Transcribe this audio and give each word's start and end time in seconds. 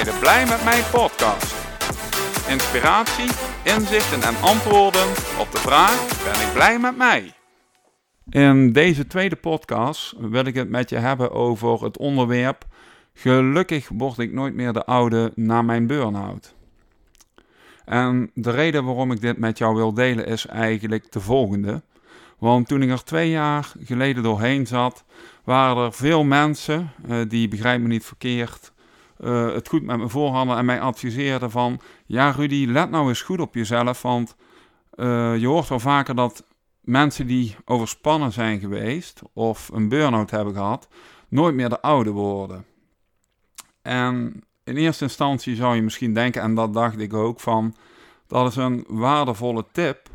Blij 0.00 0.46
met 0.46 0.64
mij 0.64 0.82
podcast. 0.92 1.54
Inspiratie, 2.48 3.30
inzichten 3.64 4.22
en 4.22 4.34
antwoorden 4.42 5.08
op 5.38 5.48
de 5.52 5.58
vraag: 5.58 6.22
ben 6.24 6.46
ik 6.46 6.52
blij 6.52 6.78
met 6.78 6.96
mij? 6.96 7.32
In 8.30 8.72
deze 8.72 9.06
tweede 9.06 9.36
podcast 9.36 10.14
wil 10.18 10.44
ik 10.44 10.54
het 10.54 10.68
met 10.68 10.90
je 10.90 10.96
hebben 10.96 11.32
over 11.32 11.84
het 11.84 11.98
onderwerp: 11.98 12.64
gelukkig 13.14 13.88
word 13.88 14.18
ik 14.18 14.32
nooit 14.32 14.54
meer 14.54 14.72
de 14.72 14.84
oude 14.84 15.32
na 15.34 15.62
mijn 15.62 15.86
burn-out. 15.86 16.54
En 17.84 18.30
de 18.34 18.50
reden 18.50 18.84
waarom 18.84 19.12
ik 19.12 19.20
dit 19.20 19.38
met 19.38 19.58
jou 19.58 19.74
wil 19.74 19.94
delen 19.94 20.26
is 20.26 20.46
eigenlijk 20.46 21.12
de 21.12 21.20
volgende. 21.20 21.82
Want 22.38 22.68
toen 22.68 22.82
ik 22.82 22.90
er 22.90 23.04
twee 23.04 23.30
jaar 23.30 23.72
geleden 23.84 24.22
doorheen 24.22 24.66
zat, 24.66 25.04
waren 25.44 25.84
er 25.84 25.92
veel 25.92 26.24
mensen, 26.24 26.92
uh, 27.08 27.16
die 27.28 27.48
begrijp 27.48 27.80
me 27.80 27.88
niet 27.88 28.04
verkeerd, 28.04 28.72
uh, 29.20 29.52
het 29.52 29.68
goed 29.68 29.82
met 29.82 29.98
me 29.98 30.08
voorhadden 30.08 30.56
en 30.56 30.64
mij 30.64 30.80
adviseerden 30.80 31.50
van, 31.50 31.80
ja 32.06 32.30
Rudy, 32.30 32.66
let 32.68 32.90
nou 32.90 33.08
eens 33.08 33.22
goed 33.22 33.40
op 33.40 33.54
jezelf, 33.54 34.02
want 34.02 34.36
uh, 34.94 35.36
je 35.36 35.46
hoort 35.46 35.68
wel 35.68 35.80
vaker 35.80 36.14
dat 36.14 36.46
mensen 36.80 37.26
die 37.26 37.56
overspannen 37.64 38.32
zijn 38.32 38.60
geweest 38.60 39.22
of 39.32 39.68
een 39.72 39.88
burn-out 39.88 40.30
hebben 40.30 40.54
gehad, 40.54 40.88
nooit 41.28 41.54
meer 41.54 41.68
de 41.68 41.80
oude 41.80 42.10
worden. 42.10 42.64
En 43.82 44.44
in 44.64 44.76
eerste 44.76 45.04
instantie 45.04 45.56
zou 45.56 45.74
je 45.74 45.82
misschien 45.82 46.14
denken, 46.14 46.42
en 46.42 46.54
dat 46.54 46.74
dacht 46.74 46.98
ik 46.98 47.14
ook, 47.14 47.40
van 47.40 47.74
dat 48.26 48.48
is 48.48 48.56
een 48.56 48.84
waardevolle 48.88 49.64
tip, 49.72 50.08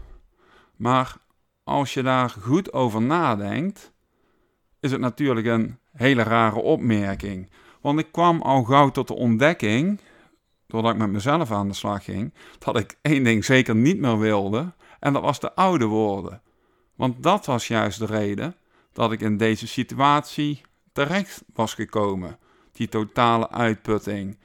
maar 0.76 1.16
als 1.64 1.94
je 1.94 2.04
daar 2.04 2.30
goed 2.30 2.74
over 2.74 3.02
nadenkt, 3.02 3.92
is 4.80 4.92
het 4.92 5.02
natuurlijk 5.02 5.48
een 5.48 5.78
hele 5.92 6.24
rare 6.24 6.62
opmerking. 6.62 7.50
Want 7.86 8.00
ik 8.00 8.12
kwam 8.12 8.42
al 8.42 8.64
gauw 8.64 8.92
tot 8.92 9.08
de 9.08 9.14
ontdekking, 9.14 10.00
doordat 10.68 10.92
ik 10.92 10.98
met 10.98 11.10
mezelf 11.10 11.52
aan 11.52 11.68
de 11.68 11.74
slag 11.74 12.04
ging, 12.04 12.34
dat 12.60 12.78
ik 12.80 12.98
één 13.02 13.24
ding 13.24 13.46
zeker 13.46 13.76
niet 13.76 14.00
meer 14.00 14.20
wilde, 14.20 14.74
en 15.00 15.14
dat 15.14 15.22
was 15.22 15.40
de 15.40 15.56
oude 15.56 15.86
worden. 15.86 16.42
Want 16.96 17.24
dat 17.24 17.46
was 17.46 17.68
juist 17.68 18.00
de 18.00 18.06
reden 18.06 18.56
dat 18.94 19.12
ik 19.12 19.22
in 19.22 19.38
deze 19.38 19.68
situatie 19.68 20.62
terecht 20.94 21.44
was 21.54 21.74
gekomen. 21.74 22.38
Die 22.72 22.90
totale 22.90 23.50
uitputting, 23.50 24.38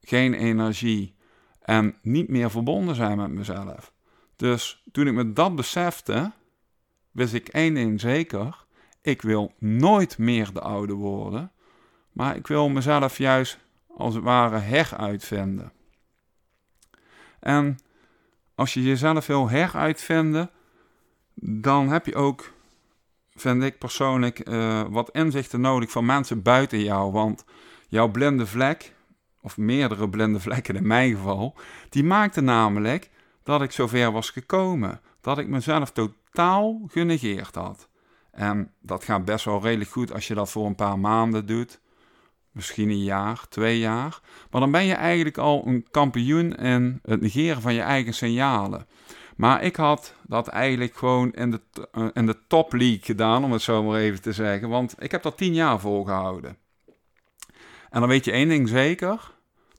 geen 0.00 0.34
energie 0.34 1.14
en 1.60 1.94
niet 2.02 2.28
meer 2.28 2.50
verbonden 2.50 2.94
zijn 2.94 3.16
met 3.16 3.30
mezelf. 3.30 3.92
Dus 4.36 4.82
toen 4.90 5.06
ik 5.06 5.12
me 5.12 5.32
dat 5.32 5.56
besefte, 5.56 6.32
wist 7.10 7.34
ik 7.34 7.48
één 7.48 7.74
ding 7.74 8.00
zeker. 8.00 8.64
Ik 9.02 9.22
wil 9.22 9.52
nooit 9.58 10.18
meer 10.18 10.52
de 10.52 10.60
oude 10.60 10.94
worden, 10.94 11.52
maar 12.12 12.36
ik 12.36 12.46
wil 12.46 12.68
mezelf 12.68 13.18
juist 13.18 13.58
als 13.96 14.14
het 14.14 14.24
ware 14.24 14.58
heruitvinden. 14.58 15.72
En 17.38 17.78
als 18.54 18.74
je 18.74 18.82
jezelf 18.82 19.26
wil 19.26 19.48
heruitvinden, 19.48 20.50
dan 21.34 21.88
heb 21.88 22.06
je 22.06 22.14
ook, 22.14 22.52
vind 23.34 23.62
ik 23.62 23.78
persoonlijk, 23.78 24.48
uh, 24.48 24.82
wat 24.88 25.10
inzichten 25.10 25.60
nodig 25.60 25.90
van 25.90 26.04
mensen 26.04 26.42
buiten 26.42 26.82
jou. 26.82 27.12
Want 27.12 27.44
jouw 27.88 28.08
blinde 28.08 28.46
vlek, 28.46 28.94
of 29.40 29.56
meerdere 29.56 30.08
blinde 30.08 30.40
vlekken 30.40 30.76
in 30.76 30.86
mijn 30.86 31.14
geval, 31.14 31.54
die 31.88 32.04
maakte 32.04 32.40
namelijk 32.40 33.10
dat 33.42 33.62
ik 33.62 33.70
zover 33.70 34.12
was 34.12 34.30
gekomen. 34.30 35.00
Dat 35.20 35.38
ik 35.38 35.48
mezelf 35.48 35.90
totaal 35.90 36.80
genegeerd 36.88 37.54
had. 37.54 37.88
En 38.30 38.72
dat 38.80 39.04
gaat 39.04 39.24
best 39.24 39.44
wel 39.44 39.62
redelijk 39.62 39.90
goed 39.90 40.12
als 40.12 40.26
je 40.26 40.34
dat 40.34 40.50
voor 40.50 40.66
een 40.66 40.74
paar 40.74 40.98
maanden 40.98 41.46
doet. 41.46 41.80
Misschien 42.52 42.88
een 42.88 43.02
jaar, 43.02 43.48
twee 43.48 43.78
jaar. 43.78 44.20
Maar 44.50 44.60
dan 44.60 44.70
ben 44.70 44.84
je 44.84 44.94
eigenlijk 44.94 45.38
al 45.38 45.62
een 45.66 45.86
kampioen 45.90 46.54
in 46.54 46.98
het 47.02 47.20
negeren 47.20 47.62
van 47.62 47.74
je 47.74 47.80
eigen 47.80 48.14
signalen. 48.14 48.86
Maar 49.36 49.62
ik 49.62 49.76
had 49.76 50.14
dat 50.26 50.48
eigenlijk 50.48 50.96
gewoon 50.96 51.32
in 51.32 51.50
de, 51.50 51.60
uh, 51.94 52.08
in 52.12 52.26
de 52.26 52.38
top 52.46 52.72
league 52.72 53.02
gedaan, 53.02 53.44
om 53.44 53.52
het 53.52 53.62
zo 53.62 53.82
maar 53.82 53.98
even 53.98 54.22
te 54.22 54.32
zeggen. 54.32 54.68
Want 54.68 54.94
ik 54.98 55.10
heb 55.10 55.22
dat 55.22 55.36
tien 55.36 55.54
jaar 55.54 55.80
volgehouden. 55.80 56.56
En 57.90 58.00
dan 58.00 58.08
weet 58.08 58.24
je 58.24 58.32
één 58.32 58.48
ding 58.48 58.68
zeker. 58.68 59.30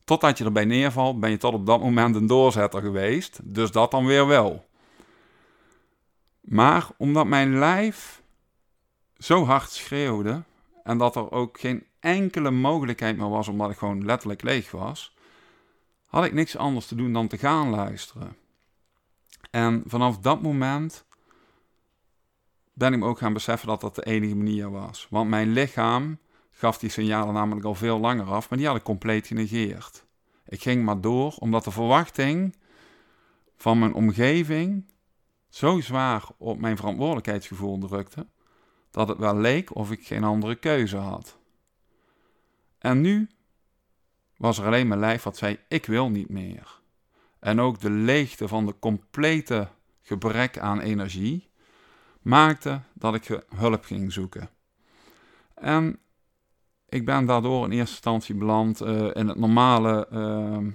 Totdat 0.03 0.37
je 0.37 0.45
erbij 0.45 0.65
neervalt, 0.65 1.19
ben 1.19 1.29
je 1.29 1.37
tot 1.37 1.53
op 1.53 1.65
dat 1.65 1.81
moment 1.81 2.15
een 2.15 2.27
doorzetter 2.27 2.81
geweest. 2.81 3.39
Dus 3.43 3.71
dat 3.71 3.91
dan 3.91 4.05
weer 4.05 4.27
wel. 4.27 4.65
Maar 6.41 6.87
omdat 6.97 7.27
mijn 7.27 7.59
lijf 7.59 8.21
zo 9.17 9.45
hard 9.45 9.71
schreeuwde 9.71 10.43
en 10.83 10.97
dat 10.97 11.15
er 11.15 11.31
ook 11.31 11.59
geen 11.59 11.83
enkele 12.03 12.51
mogelijkheid 12.51 13.17
meer 13.17 13.29
was 13.29 13.47
omdat 13.47 13.71
ik 13.71 13.77
gewoon 13.77 14.05
letterlijk 14.05 14.41
leeg 14.41 14.71
was, 14.71 15.15
had 16.05 16.25
ik 16.25 16.33
niks 16.33 16.57
anders 16.57 16.87
te 16.87 16.95
doen 16.95 17.13
dan 17.13 17.27
te 17.27 17.37
gaan 17.37 17.69
luisteren. 17.69 18.35
En 19.51 19.83
vanaf 19.85 20.17
dat 20.17 20.41
moment 20.41 21.05
ben 22.73 22.93
ik 22.93 22.99
me 22.99 23.05
ook 23.05 23.17
gaan 23.17 23.33
beseffen 23.33 23.67
dat 23.67 23.81
dat 23.81 23.95
de 23.95 24.05
enige 24.05 24.35
manier 24.35 24.71
was. 24.71 25.07
Want 25.09 25.29
mijn 25.29 25.51
lichaam 25.51 26.17
gaf 26.51 26.77
die 26.77 26.89
signalen 26.89 27.33
namelijk 27.33 27.65
al 27.65 27.75
veel 27.75 27.99
langer 27.99 28.25
af, 28.25 28.49
maar 28.49 28.57
die 28.57 28.67
had 28.67 28.77
ik 28.77 28.83
compleet 28.83 29.27
genegeerd. 29.27 30.05
Ik 30.45 30.61
ging 30.61 30.83
maar 30.83 31.01
door, 31.01 31.35
omdat 31.39 31.63
de 31.63 31.71
verwachting 31.71 32.55
van 33.55 33.79
mijn 33.79 33.93
omgeving 33.93 34.91
zo 35.49 35.79
zwaar 35.79 36.23
op 36.37 36.59
mijn 36.59 36.77
verantwoordelijkheidsgevoel 36.77 37.77
drukte, 37.77 38.27
dat 38.91 39.07
het 39.07 39.17
wel 39.17 39.35
leek 39.35 39.75
of 39.75 39.91
ik 39.91 40.05
geen 40.07 40.23
andere 40.23 40.55
keuze 40.55 40.97
had. 40.97 41.41
En 42.83 43.01
nu 43.01 43.29
was 44.37 44.57
er 44.57 44.65
alleen 44.65 44.87
mijn 44.87 44.99
lijf 44.99 45.23
wat 45.23 45.37
zei: 45.37 45.59
Ik 45.67 45.85
wil 45.85 46.09
niet 46.09 46.29
meer. 46.29 46.81
En 47.39 47.59
ook 47.59 47.79
de 47.79 47.89
leegte 47.89 48.47
van 48.47 48.65
de 48.65 48.75
complete 48.79 49.67
gebrek 50.01 50.57
aan 50.57 50.79
energie 50.79 51.49
maakte 52.21 52.81
dat 52.93 53.15
ik 53.15 53.43
hulp 53.55 53.83
ging 53.83 54.13
zoeken. 54.13 54.49
En 55.53 55.99
ik 56.89 57.05
ben 57.05 57.25
daardoor 57.25 57.65
in 57.65 57.71
eerste 57.71 57.93
instantie 57.93 58.35
beland 58.35 58.81
uh, 58.81 59.09
in 59.13 59.27
het 59.27 59.37
normale 59.37 60.07
uh, 60.11 60.71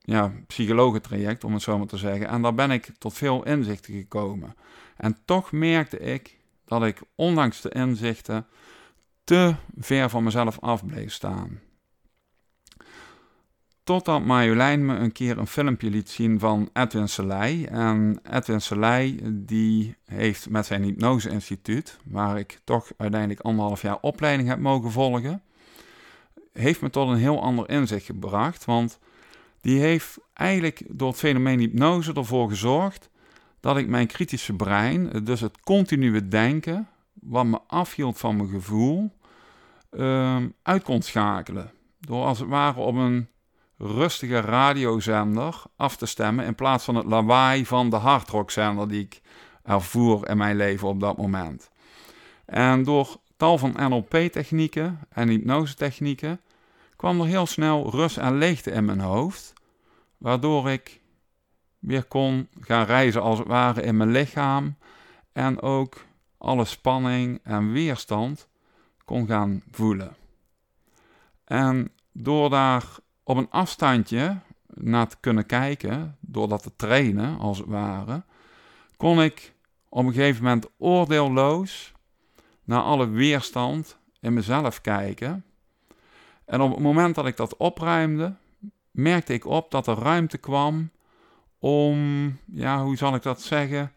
ja, 0.00 0.32
psychologentraject, 0.46 1.44
om 1.44 1.52
het 1.52 1.62
zo 1.62 1.78
maar 1.78 1.86
te 1.86 1.96
zeggen. 1.96 2.28
En 2.28 2.42
daar 2.42 2.54
ben 2.54 2.70
ik 2.70 2.90
tot 2.98 3.14
veel 3.14 3.44
inzichten 3.44 3.94
gekomen. 3.94 4.54
En 4.96 5.16
toch 5.24 5.52
merkte 5.52 5.98
ik 5.98 6.38
dat 6.64 6.84
ik, 6.84 7.00
ondanks 7.14 7.60
de 7.60 7.70
inzichten, 7.70 8.46
te 9.30 9.54
ver 9.78 10.10
van 10.10 10.24
mezelf 10.24 10.58
af 10.60 10.86
bleef 10.86 11.12
staan. 11.12 11.60
Totdat 13.84 14.24
Marjolein 14.24 14.86
me 14.86 14.94
een 14.94 15.12
keer 15.12 15.38
een 15.38 15.46
filmpje 15.46 15.90
liet 15.90 16.08
zien 16.08 16.38
van 16.38 16.70
Edwin 16.72 17.08
Selei. 17.08 17.64
En 17.64 18.20
Edwin 18.30 18.60
Selei 18.60 19.20
die 19.24 19.96
heeft 20.04 20.48
met 20.48 20.66
zijn 20.66 20.82
hypnose-instituut, 20.82 21.98
waar 22.04 22.38
ik 22.38 22.60
toch 22.64 22.90
uiteindelijk 22.96 23.40
anderhalf 23.40 23.82
jaar 23.82 23.98
opleiding 24.00 24.48
heb 24.48 24.58
mogen 24.58 24.90
volgen, 24.90 25.42
heeft 26.52 26.80
me 26.80 26.90
tot 26.90 27.08
een 27.08 27.18
heel 27.18 27.42
ander 27.42 27.68
inzicht 27.68 28.06
gebracht. 28.06 28.64
Want 28.64 28.98
die 29.60 29.80
heeft 29.80 30.18
eigenlijk 30.32 30.82
door 30.88 31.08
het 31.08 31.18
fenomeen 31.18 31.58
hypnose 31.58 32.12
ervoor 32.12 32.48
gezorgd 32.48 33.10
dat 33.60 33.76
ik 33.76 33.88
mijn 33.88 34.06
kritische 34.06 34.52
brein, 34.52 35.24
dus 35.24 35.40
het 35.40 35.60
continue 35.60 36.28
denken, 36.28 36.88
wat 37.12 37.46
me 37.46 37.60
afhield 37.66 38.18
van 38.18 38.36
mijn 38.36 38.48
gevoel, 38.48 39.18
uh, 39.90 40.36
uit 40.62 40.82
kon 40.82 41.02
schakelen. 41.02 41.72
Door 42.00 42.24
als 42.24 42.38
het 42.38 42.48
ware 42.48 42.80
op 42.80 42.94
een 42.94 43.28
rustige 43.78 44.40
radiozender 44.40 45.62
af 45.76 45.96
te 45.96 46.06
stemmen 46.06 46.44
in 46.44 46.54
plaats 46.54 46.84
van 46.84 46.94
het 46.94 47.06
lawaai 47.06 47.66
van 47.66 47.90
de 47.90 47.96
hardrockzender 47.96 48.88
die 48.88 49.00
ik 49.00 49.20
ervoer 49.62 50.28
in 50.28 50.36
mijn 50.36 50.56
leven 50.56 50.88
op 50.88 51.00
dat 51.00 51.16
moment. 51.16 51.70
En 52.44 52.82
door 52.82 53.16
tal 53.36 53.58
van 53.58 53.74
NLP-technieken 53.78 54.98
en 55.08 55.28
hypnose-technieken 55.28 56.40
kwam 56.96 57.20
er 57.20 57.26
heel 57.26 57.46
snel 57.46 57.90
rust 57.90 58.16
en 58.16 58.38
leegte 58.38 58.70
in 58.70 58.84
mijn 58.84 59.00
hoofd, 59.00 59.52
waardoor 60.18 60.70
ik 60.70 61.00
weer 61.78 62.04
kon 62.04 62.48
gaan 62.60 62.84
reizen 62.84 63.22
als 63.22 63.38
het 63.38 63.48
ware 63.48 63.82
in 63.82 63.96
mijn 63.96 64.10
lichaam 64.10 64.76
en 65.32 65.62
ook 65.62 66.04
alle 66.38 66.64
spanning 66.64 67.40
en 67.42 67.72
weerstand 67.72 68.48
kon 69.10 69.26
gaan 69.26 69.62
voelen. 69.70 70.16
En 71.44 71.90
door 72.12 72.50
daar 72.50 72.84
op 73.22 73.36
een 73.36 73.50
afstandje 73.50 74.38
naar 74.66 75.08
te 75.08 75.16
kunnen 75.20 75.46
kijken, 75.46 76.16
door 76.20 76.48
dat 76.48 76.62
te 76.62 76.76
trainen 76.76 77.38
als 77.38 77.58
het 77.58 77.66
ware, 77.66 78.22
kon 78.96 79.22
ik 79.22 79.54
op 79.88 80.04
een 80.04 80.12
gegeven 80.12 80.42
moment 80.42 80.66
oordeelloos 80.78 81.92
naar 82.64 82.82
alle 82.82 83.08
weerstand 83.08 83.98
in 84.20 84.32
mezelf 84.32 84.80
kijken. 84.80 85.44
En 86.44 86.60
op 86.60 86.70
het 86.70 86.80
moment 86.80 87.14
dat 87.14 87.26
ik 87.26 87.36
dat 87.36 87.56
opruimde, 87.56 88.34
merkte 88.90 89.32
ik 89.32 89.44
op 89.44 89.70
dat 89.70 89.86
er 89.86 89.98
ruimte 89.98 90.38
kwam 90.38 90.90
om, 91.58 91.98
ja, 92.44 92.82
hoe 92.82 92.96
zal 92.96 93.14
ik 93.14 93.22
dat 93.22 93.40
zeggen, 93.40 93.92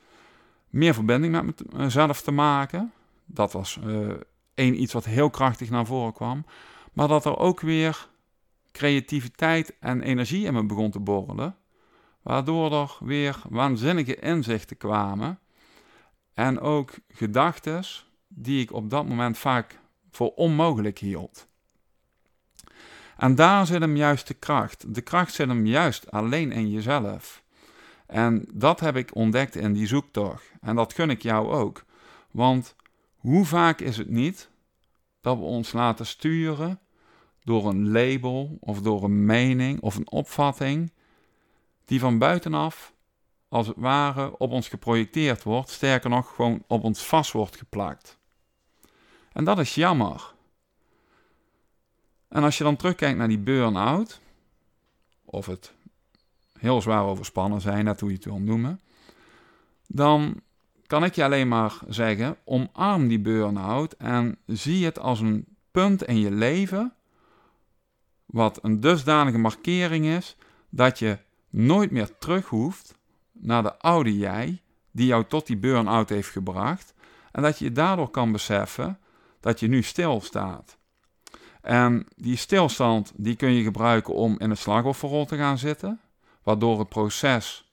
meer 0.69 0.93
verbinding 0.93 1.41
met 1.41 1.73
mezelf 1.73 2.21
te 2.21 2.31
maken. 2.31 2.91
Dat 3.25 3.51
was 3.51 3.79
uh, 3.85 4.13
één 4.53 4.81
iets 4.81 4.93
wat 4.93 5.05
heel 5.05 5.29
krachtig 5.29 5.69
naar 5.69 5.85
voren 5.85 6.13
kwam. 6.13 6.45
Maar 6.93 7.07
dat 7.07 7.25
er 7.25 7.37
ook 7.37 7.59
weer 7.59 8.07
creativiteit 8.71 9.75
en 9.79 10.01
energie 10.01 10.45
in 10.45 10.53
me 10.53 10.65
begon 10.65 10.91
te 10.91 10.99
borrelen, 10.99 11.55
waardoor 12.21 12.73
er 12.73 12.97
weer 12.99 13.41
waanzinnige 13.49 14.15
inzichten 14.15 14.77
kwamen 14.77 15.39
en 16.33 16.59
ook 16.59 16.93
gedachten 17.07 17.83
die 18.27 18.61
ik 18.61 18.73
op 18.73 18.89
dat 18.89 19.07
moment 19.07 19.37
vaak 19.37 19.79
voor 20.11 20.33
onmogelijk 20.33 20.99
hield. 20.99 21.47
En 23.17 23.35
daar 23.35 23.65
zit 23.65 23.81
hem 23.81 23.95
juist 23.95 24.27
de 24.27 24.33
kracht. 24.33 24.93
De 24.93 25.01
kracht 25.01 25.33
zit 25.33 25.47
hem 25.47 25.65
juist 25.65 26.11
alleen 26.11 26.51
in 26.51 26.69
jezelf. 26.69 27.43
En 28.07 28.45
dat 28.53 28.79
heb 28.79 28.95
ik 28.95 29.15
ontdekt 29.15 29.55
in 29.55 29.73
die 29.73 29.87
zoektocht. 29.87 30.51
En 30.61 30.75
dat 30.75 30.93
gun 30.93 31.09
ik 31.09 31.21
jou 31.21 31.51
ook. 31.51 31.83
Want 32.31 32.75
hoe 33.23 33.45
vaak 33.45 33.79
is 33.79 33.97
het 33.97 34.09
niet 34.09 34.49
dat 35.21 35.37
we 35.37 35.43
ons 35.43 35.71
laten 35.71 36.05
sturen 36.05 36.79
door 37.43 37.69
een 37.69 37.91
label 37.91 38.57
of 38.59 38.81
door 38.81 39.03
een 39.03 39.25
mening 39.25 39.81
of 39.81 39.95
een 39.95 40.11
opvatting 40.11 40.91
die 41.85 41.99
van 41.99 42.17
buitenaf 42.17 42.93
als 43.47 43.67
het 43.67 43.77
ware 43.77 44.37
op 44.37 44.51
ons 44.51 44.67
geprojecteerd 44.67 45.43
wordt, 45.43 45.69
sterker 45.69 46.09
nog 46.09 46.35
gewoon 46.35 46.63
op 46.67 46.83
ons 46.83 47.05
vast 47.05 47.31
wordt 47.31 47.57
geplakt. 47.57 48.17
En 49.31 49.43
dat 49.43 49.59
is 49.59 49.75
jammer. 49.75 50.33
En 52.27 52.43
als 52.43 52.57
je 52.57 52.63
dan 52.63 52.75
terugkijkt 52.75 53.17
naar 53.17 53.27
die 53.27 53.39
burn-out, 53.39 54.19
of 55.25 55.45
het 55.45 55.73
heel 56.59 56.81
zwaar 56.81 57.03
overspannen 57.03 57.61
zijn, 57.61 57.85
net 57.85 57.99
hoe 57.99 58.09
je 58.09 58.15
het 58.15 58.25
wil 58.25 58.39
noemen, 58.39 58.81
dan 59.87 60.41
kan 60.87 61.03
ik 61.03 61.15
je 61.15 61.23
alleen 61.23 61.47
maar 61.47 61.79
zeggen: 61.87 62.37
omarm 62.43 63.07
die 63.07 63.19
burn-out 63.19 63.93
en 63.93 64.37
zie 64.45 64.85
het 64.85 64.99
als 64.99 65.19
een 65.19 65.45
punt 65.71 66.03
in 66.03 66.19
je 66.19 66.31
leven, 66.31 66.93
wat 68.25 68.59
een 68.61 68.79
dusdanige 68.79 69.37
markering 69.37 70.05
is 70.05 70.35
dat 70.69 70.99
je 70.99 71.17
nooit 71.49 71.91
meer 71.91 72.17
terug 72.17 72.47
hoeft 72.47 72.97
naar 73.31 73.63
de 73.63 73.77
oude 73.77 74.17
jij 74.17 74.61
die 74.91 75.05
jou 75.05 75.25
tot 75.27 75.47
die 75.47 75.57
burn-out 75.57 76.09
heeft 76.09 76.29
gebracht 76.29 76.93
en 77.31 77.41
dat 77.41 77.59
je 77.59 77.71
daardoor 77.71 78.09
kan 78.09 78.31
beseffen 78.31 78.99
dat 79.39 79.59
je 79.59 79.67
nu 79.67 79.81
stilstaat. 79.81 80.77
En 81.61 82.07
die 82.15 82.35
stilstand 82.37 83.11
die 83.15 83.35
kun 83.35 83.51
je 83.51 83.63
gebruiken 83.63 84.13
om 84.13 84.35
in 84.39 84.49
een 84.49 84.57
slachtofferrol 84.57 85.25
te 85.25 85.37
gaan 85.37 85.57
zitten, 85.57 85.99
waardoor 86.43 86.79
het 86.79 86.89
proces 86.89 87.71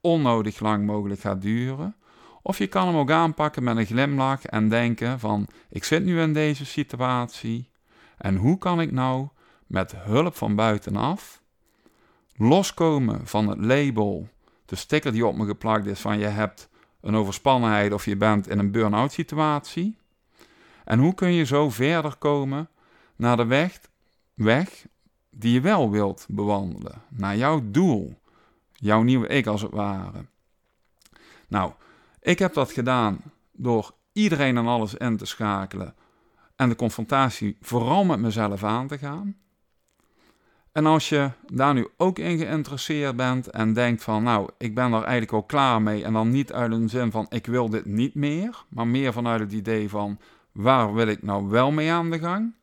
onnodig 0.00 0.60
lang 0.60 0.86
mogelijk 0.86 1.20
gaat 1.20 1.42
duren. 1.42 1.96
Of 2.42 2.58
je 2.58 2.66
kan 2.66 2.86
hem 2.86 2.96
ook 2.96 3.10
aanpakken 3.10 3.62
met 3.62 3.76
een 3.76 3.86
glimlach 3.86 4.44
en 4.44 4.68
denken 4.68 5.20
van 5.20 5.46
ik 5.68 5.84
zit 5.84 6.04
nu 6.04 6.20
in 6.20 6.32
deze 6.32 6.64
situatie 6.64 7.68
en 8.18 8.36
hoe 8.36 8.58
kan 8.58 8.80
ik 8.80 8.92
nou 8.92 9.28
met 9.66 9.92
hulp 9.96 10.36
van 10.36 10.54
buitenaf 10.54 11.42
loskomen 12.36 13.26
van 13.26 13.48
het 13.48 13.58
label, 13.58 14.28
de 14.64 14.76
sticker 14.76 15.12
die 15.12 15.26
op 15.26 15.36
me 15.36 15.46
geplakt 15.46 15.86
is 15.86 16.00
van 16.00 16.18
je 16.18 16.26
hebt 16.26 16.68
een 17.00 17.14
overspannenheid 17.14 17.92
of 17.92 18.04
je 18.04 18.16
bent 18.16 18.48
in 18.48 18.58
een 18.58 18.70
burn-out 18.70 19.12
situatie. 19.12 19.96
En 20.84 20.98
hoe 20.98 21.14
kun 21.14 21.32
je 21.32 21.44
zo 21.44 21.70
verder 21.70 22.16
komen 22.16 22.68
naar 23.16 23.36
de 23.36 23.44
weg, 23.44 23.80
weg 24.34 24.86
die 25.30 25.52
je 25.52 25.60
wel 25.60 25.90
wilt 25.90 26.26
bewandelen, 26.28 27.02
naar 27.08 27.36
jouw 27.36 27.60
doel, 27.64 28.18
jouw 28.72 29.02
nieuwe 29.02 29.26
ik 29.26 29.46
als 29.46 29.62
het 29.62 29.70
ware. 29.70 30.24
Nou, 31.48 31.72
ik 32.22 32.38
heb 32.38 32.54
dat 32.54 32.72
gedaan 32.72 33.20
door 33.52 33.94
iedereen 34.12 34.56
en 34.56 34.66
alles 34.66 34.94
in 34.94 35.16
te 35.16 35.26
schakelen 35.26 35.94
en 36.56 36.68
de 36.68 36.76
confrontatie 36.76 37.56
vooral 37.60 38.04
met 38.04 38.18
mezelf 38.18 38.64
aan 38.64 38.86
te 38.86 38.98
gaan. 38.98 39.36
En 40.72 40.86
als 40.86 41.08
je 41.08 41.30
daar 41.46 41.74
nu 41.74 41.88
ook 41.96 42.18
in 42.18 42.38
geïnteresseerd 42.38 43.16
bent 43.16 43.50
en 43.50 43.72
denkt 43.72 44.02
van, 44.02 44.22
nou, 44.22 44.48
ik 44.58 44.74
ben 44.74 44.92
er 44.92 45.02
eigenlijk 45.02 45.32
al 45.32 45.42
klaar 45.42 45.82
mee, 45.82 46.04
en 46.04 46.12
dan 46.12 46.30
niet 46.30 46.52
uit 46.52 46.72
een 46.72 46.88
zin 46.88 47.10
van, 47.10 47.26
ik 47.28 47.46
wil 47.46 47.70
dit 47.70 47.84
niet 47.84 48.14
meer, 48.14 48.64
maar 48.68 48.86
meer 48.86 49.12
vanuit 49.12 49.40
het 49.40 49.52
idee 49.52 49.88
van, 49.88 50.18
waar 50.52 50.94
wil 50.94 51.06
ik 51.06 51.22
nou 51.22 51.48
wel 51.48 51.70
mee 51.70 51.92
aan 51.92 52.10
de 52.10 52.18
gang? 52.18 52.54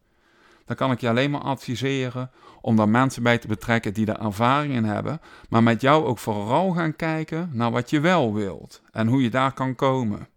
Dan 0.69 0.77
kan 0.77 0.91
ik 0.91 1.01
je 1.01 1.09
alleen 1.09 1.31
maar 1.31 1.41
adviseren 1.41 2.31
om 2.61 2.75
daar 2.75 2.89
mensen 2.89 3.23
bij 3.23 3.37
te 3.37 3.47
betrekken 3.47 3.93
die 3.93 4.05
er 4.05 4.19
ervaring 4.19 4.73
in 4.73 4.83
hebben, 4.83 5.21
maar 5.49 5.63
met 5.63 5.81
jou 5.81 6.05
ook 6.05 6.17
vooral 6.17 6.71
gaan 6.71 6.95
kijken 6.95 7.49
naar 7.53 7.71
wat 7.71 7.89
je 7.89 7.99
wel 7.99 8.33
wilt 8.33 8.81
en 8.91 9.07
hoe 9.07 9.21
je 9.21 9.29
daar 9.29 9.53
kan 9.53 9.75
komen. 9.75 10.27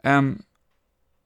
En 0.00 0.44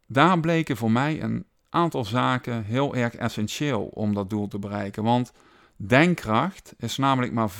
daar 0.06 0.40
bleken 0.40 0.76
voor 0.76 0.90
mij 0.90 1.22
een 1.22 1.46
aantal 1.68 2.04
zaken 2.04 2.64
heel 2.64 2.94
erg 2.94 3.14
essentieel 3.14 3.84
om 3.84 4.14
dat 4.14 4.30
doel 4.30 4.48
te 4.48 4.58
bereiken. 4.58 5.02
Want 5.02 5.32
denkkracht 5.76 6.74
is 6.78 6.96
namelijk 6.96 7.32
maar 7.32 7.50
5%, 7.50 7.54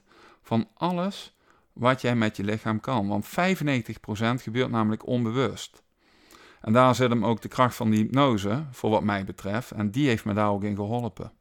5% 0.00 0.02
van 0.42 0.68
alles 0.74 1.36
wat 1.72 2.00
jij 2.00 2.16
met 2.16 2.36
je 2.36 2.44
lichaam 2.44 2.80
kan. 2.80 3.08
Want 3.08 3.26
95% 3.26 3.30
gebeurt 4.42 4.70
namelijk 4.70 5.06
onbewust. 5.06 5.82
En 6.62 6.72
daar 6.72 6.94
zit 6.94 7.10
hem 7.10 7.24
ook 7.24 7.42
de 7.42 7.48
kracht 7.48 7.74
van 7.74 7.90
die 7.90 8.02
hypnose, 8.02 8.64
voor 8.70 8.90
wat 8.90 9.02
mij 9.02 9.24
betreft. 9.24 9.70
En 9.70 9.90
die 9.90 10.08
heeft 10.08 10.24
me 10.24 10.34
daar 10.34 10.50
ook 10.50 10.64
in 10.64 10.76
geholpen. 10.76 11.32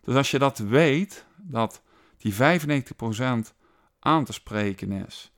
Dus 0.00 0.14
als 0.14 0.30
je 0.30 0.38
dat 0.38 0.58
weet, 0.58 1.26
dat 1.36 1.82
die 2.16 2.34
95% 2.34 2.38
aan 3.98 4.24
te 4.24 4.32
spreken 4.32 4.92
is, 4.92 5.32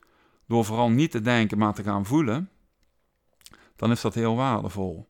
door 0.47 0.65
vooral 0.65 0.89
niet 0.89 1.11
te 1.11 1.21
denken, 1.21 1.57
maar 1.57 1.73
te 1.73 1.83
gaan 1.83 2.05
voelen, 2.05 2.49
dan 3.75 3.91
is 3.91 4.01
dat 4.01 4.13
heel 4.13 4.35
waardevol. 4.35 5.07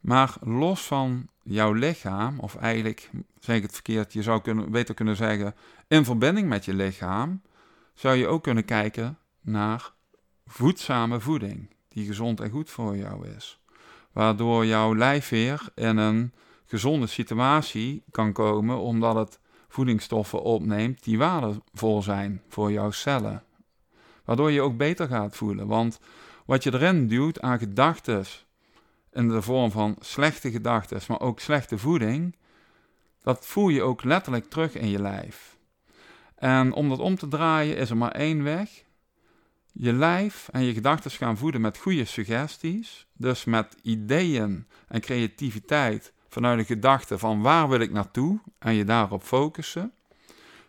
Maar 0.00 0.34
los 0.40 0.82
van 0.82 1.28
jouw 1.42 1.72
lichaam, 1.72 2.38
of 2.38 2.56
eigenlijk 2.56 3.10
zeg 3.38 3.56
ik 3.56 3.62
het 3.62 3.72
verkeerd, 3.72 4.12
je 4.12 4.22
zou 4.22 4.40
kunnen, 4.40 4.70
beter 4.70 4.94
kunnen 4.94 5.16
zeggen, 5.16 5.54
in 5.88 6.04
verbinding 6.04 6.48
met 6.48 6.64
je 6.64 6.74
lichaam, 6.74 7.42
zou 7.94 8.16
je 8.16 8.26
ook 8.26 8.42
kunnen 8.42 8.64
kijken 8.64 9.18
naar 9.40 9.92
voedzame 10.46 11.20
voeding, 11.20 11.70
die 11.90 12.06
gezond 12.06 12.40
en 12.40 12.50
goed 12.50 12.70
voor 12.70 12.96
jou 12.96 13.28
is. 13.28 13.60
Waardoor 14.12 14.66
jouw 14.66 14.94
lijf 14.94 15.28
weer 15.28 15.68
in 15.74 15.96
een 15.96 16.32
gezonde 16.66 17.06
situatie 17.06 18.02
kan 18.10 18.32
komen, 18.32 18.78
omdat 18.78 19.14
het 19.14 19.38
voedingsstoffen 19.68 20.42
opneemt 20.42 21.04
die 21.04 21.18
waardevol 21.18 22.02
zijn 22.02 22.42
voor 22.48 22.72
jouw 22.72 22.90
cellen. 22.90 23.42
Waardoor 24.24 24.50
je 24.50 24.60
ook 24.60 24.76
beter 24.76 25.08
gaat 25.08 25.36
voelen. 25.36 25.66
Want 25.66 26.00
wat 26.46 26.62
je 26.62 26.74
erin 26.74 27.06
duwt 27.06 27.40
aan 27.40 27.58
gedachten, 27.58 28.24
in 29.12 29.28
de 29.28 29.42
vorm 29.42 29.70
van 29.70 29.96
slechte 30.00 30.50
gedachten, 30.50 31.00
maar 31.08 31.20
ook 31.20 31.40
slechte 31.40 31.78
voeding, 31.78 32.36
dat 33.22 33.46
voel 33.46 33.68
je 33.68 33.82
ook 33.82 34.04
letterlijk 34.04 34.50
terug 34.50 34.74
in 34.74 34.88
je 34.88 35.00
lijf. 35.00 35.58
En 36.34 36.72
om 36.72 36.88
dat 36.88 36.98
om 36.98 37.16
te 37.16 37.28
draaien 37.28 37.76
is 37.76 37.90
er 37.90 37.96
maar 37.96 38.12
één 38.12 38.42
weg. 38.42 38.84
Je 39.82 39.92
lijf 39.92 40.48
en 40.52 40.62
je 40.62 40.72
gedachten 40.72 41.10
gaan 41.10 41.36
voeden 41.36 41.60
met 41.60 41.78
goede 41.78 42.04
suggesties, 42.04 43.06
dus 43.16 43.44
met 43.44 43.76
ideeën 43.82 44.66
en 44.88 45.00
creativiteit 45.00 46.12
vanuit 46.28 46.58
de 46.58 46.64
gedachte 46.64 47.18
van 47.18 47.40
waar 47.40 47.68
wil 47.68 47.80
ik 47.80 47.92
naartoe 47.92 48.40
en 48.58 48.74
je 48.74 48.84
daarop 48.84 49.22
focussen. 49.22 49.92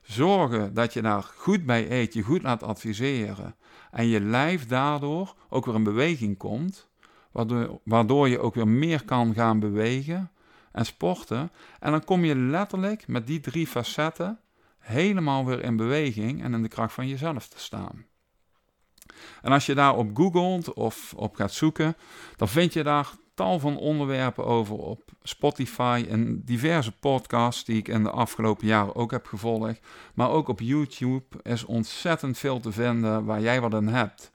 Zorgen 0.01 0.73
dat 0.73 0.93
je 0.93 1.01
daar 1.01 1.23
goed 1.23 1.65
bij 1.65 1.91
eet, 1.91 2.13
je 2.13 2.21
goed 2.21 2.41
laat 2.41 2.63
adviseren 2.63 3.55
en 3.91 4.07
je 4.07 4.21
lijf 4.21 4.67
daardoor 4.67 5.35
ook 5.49 5.65
weer 5.65 5.75
in 5.75 5.83
beweging 5.83 6.37
komt, 6.37 6.89
waardoor, 7.31 7.79
waardoor 7.83 8.29
je 8.29 8.39
ook 8.39 8.55
weer 8.55 8.67
meer 8.67 9.05
kan 9.05 9.33
gaan 9.33 9.59
bewegen 9.59 10.31
en 10.71 10.85
sporten. 10.85 11.51
En 11.79 11.91
dan 11.91 12.03
kom 12.03 12.25
je 12.25 12.35
letterlijk 12.35 13.07
met 13.07 13.27
die 13.27 13.39
drie 13.39 13.67
facetten 13.67 14.39
helemaal 14.77 15.45
weer 15.45 15.63
in 15.63 15.75
beweging 15.75 16.43
en 16.43 16.53
in 16.53 16.61
de 16.61 16.67
kracht 16.67 16.93
van 16.93 17.07
jezelf 17.07 17.47
te 17.47 17.59
staan. 17.59 18.09
En 19.41 19.51
als 19.51 19.65
je 19.65 19.75
daarop 19.75 20.09
googelt 20.13 20.73
of 20.73 21.13
op 21.15 21.35
gaat 21.35 21.51
zoeken, 21.51 21.95
dan 22.35 22.47
vind 22.47 22.73
je 22.73 22.83
daar 22.83 23.11
tal 23.33 23.59
van 23.59 23.77
onderwerpen 23.77 24.45
over 24.45 24.75
op 24.75 25.11
Spotify 25.23 26.05
en 26.09 26.41
diverse 26.45 26.91
podcasts 26.91 27.65
die 27.65 27.77
ik 27.77 27.87
in 27.87 28.03
de 28.03 28.11
afgelopen 28.11 28.67
jaren 28.67 28.95
ook 28.95 29.11
heb 29.11 29.25
gevolgd. 29.25 29.79
Maar 30.13 30.29
ook 30.29 30.47
op 30.47 30.59
YouTube 30.59 31.25
is 31.43 31.63
ontzettend 31.63 32.37
veel 32.37 32.59
te 32.59 32.71
vinden 32.71 33.25
waar 33.25 33.41
jij 33.41 33.61
wat 33.61 33.73
in 33.73 33.87
hebt. 33.87 34.31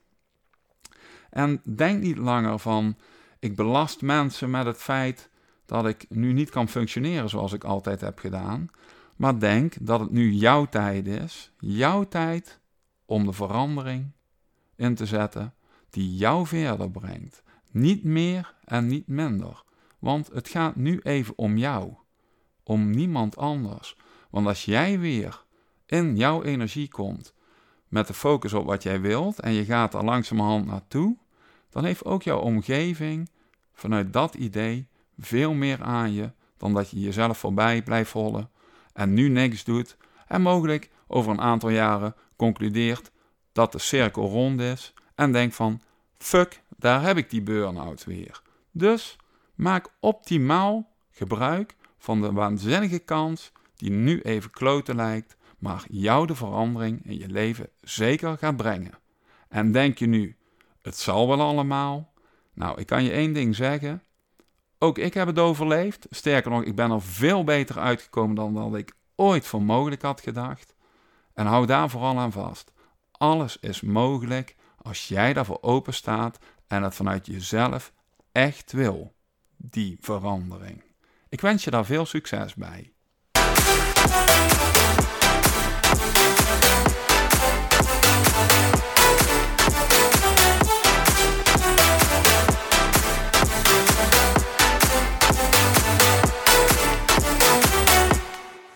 En 1.31 1.61
denk 1.65 2.03
niet 2.03 2.19
langer 2.19 2.59
van 2.59 2.97
ik 3.39 3.57
belast 3.57 4.03
mensen 4.03 4.51
met 4.51 4.67
het 4.67 4.79
feit 4.79 5.31
dat 5.67 5.87
ik 5.87 6.07
nu 6.09 6.33
niet 6.33 6.51
kan 6.51 6.69
functioneren 6.69 7.29
zoals 7.29 7.53
ik 7.53 7.65
altijd 7.65 8.01
heb 8.01 8.19
gedaan. 8.19 8.71
Maar 9.17 9.39
denk 9.39 9.75
dat 9.81 10.01
het 10.01 10.11
nu 10.11 10.31
jouw 10.31 10.65
tijd 10.65 11.07
is, 11.07 11.53
jouw 11.59 12.05
tijd 12.05 12.61
om 13.05 13.25
de 13.25 13.33
verandering 13.33 14.13
in 14.77 14.95
te 14.95 15.07
zetten 15.07 15.55
die 15.91 16.17
jou 16.17 16.47
verder 16.47 16.91
brengt. 16.91 17.43
Niet 17.71 18.05
meer 18.05 18.55
en 18.65 18.87
niet 18.87 19.07
minder. 19.07 19.65
Want 19.99 20.31
het 20.33 20.49
gaat 20.49 20.77
nu 20.77 21.01
even 21.03 21.39
om 21.39 21.57
jou, 21.57 21.95
om 22.63 22.91
niemand 22.91 23.37
anders. 23.37 23.97
Want 24.31 24.47
als 24.47 24.65
jij 24.65 24.99
weer 24.99 25.45
in 25.87 26.17
jouw 26.17 26.43
energie 26.43 26.89
komt 26.89 27.35
met 27.89 28.07
de 28.07 28.15
focus 28.15 28.53
op 28.53 28.67
wat 28.67 28.83
jij 28.83 29.01
wilt 29.01 29.41
en 29.41 29.53
je 29.53 29.65
gaat 29.65 29.95
er 29.95 30.05
langzamerhand 30.05 30.67
naartoe, 30.67 31.17
dan 31.71 31.85
heeft 31.85 32.05
ook 32.05 32.23
jouw 32.23 32.39
omgeving 32.39 33.31
vanuit 33.73 34.13
dat 34.13 34.35
idee 34.35 34.89
veel 35.19 35.53
meer 35.53 35.83
aan 35.83 36.13
je 36.13 36.33
dan 36.57 36.75
dat 36.75 36.91
je 36.91 37.01
jezelf 37.01 37.39
voorbij 37.39 37.83
blijft 37.83 38.13
hollen 38.13 38.51
en 38.93 39.15
nu 39.15 39.29
niks 39.29 39.65
doet 39.65 39.97
en 40.27 40.43
mogelijk 40.43 40.91
over 41.07 41.31
een 41.31 41.41
aantal 41.41 41.71
jaren 41.71 42.15
concludeert 42.37 43.11
dat 43.57 43.73
de 43.73 43.79
cirkel 43.79 44.29
rond 44.29 44.61
is 44.61 44.95
en 45.15 45.33
denkt 45.33 45.55
van 45.55 45.81
fuck, 46.19 46.63
daar 46.77 47.03
heb 47.03 47.17
ik 47.17 47.31
die 47.31 47.43
burn-out 47.43 48.05
weer. 48.05 48.43
Dus 48.71 49.17
maak 49.55 49.89
optimaal 50.01 50.91
gebruik 51.11 51.77
van 51.99 52.21
de 52.21 52.33
waanzinnige 52.33 52.99
kans 52.99 53.53
die 53.77 53.91
nu 53.91 54.21
even 54.21 54.51
kloten 54.51 54.97
lijkt, 54.97 55.37
maar 55.59 55.85
jou 55.89 56.27
de 56.27 56.35
verandering 56.35 57.07
in 57.07 57.19
je 57.19 57.29
leven 57.29 57.69
zeker 57.81 58.39
gaat 58.39 58.57
brengen. 58.57 58.99
En 59.49 59.73
denk 59.73 59.99
je 59.99 60.07
nu, 60.07 60.37
het 60.83 60.97
zal 60.97 61.29
wel 61.29 61.41
allemaal? 61.41 62.13
Nou, 62.53 62.81
ik 62.81 62.87
kan 62.87 63.05
je 63.05 63.11
één 63.11 63.33
ding 63.33 63.55
zeggen. 63.55 64.03
Ook 64.79 64.99
ik 64.99 65.15
heb 65.15 65.27
het 65.27 65.39
overleefd. 65.39 66.07
Sterker 66.11 66.51
nog, 66.51 66.63
ik 66.63 66.75
ben 66.75 66.91
er 66.91 67.03
veel 67.03 67.45
beter 67.45 67.79
uitgekomen 67.79 68.35
dan 68.35 68.55
dat 68.55 68.75
ik 68.75 68.93
ooit 69.15 69.47
voor 69.47 69.63
mogelijk 69.63 70.03
had 70.03 70.21
gedacht. 70.21 70.75
En 71.35 71.47
hou 71.47 71.67
daar 71.67 71.91
vooral 71.91 72.19
aan 72.19 72.33
vast. 72.33 72.75
Alles 73.19 73.57
is 73.61 73.81
mogelijk 73.81 74.57
als 74.83 75.09
jij 75.09 75.33
daarvoor 75.33 75.59
open 75.61 75.95
staat 75.95 76.39
en 76.67 76.83
het 76.83 76.95
vanuit 76.95 77.27
jezelf 77.27 77.93
echt 78.33 78.73
wil, 78.73 79.15
die 79.57 79.97
verandering. 80.01 80.83
Ik 81.29 81.41
wens 81.41 81.65
je 81.65 81.71
daar 81.71 81.85
veel 81.85 82.07
succes 82.07 82.55
bij. 82.55 82.93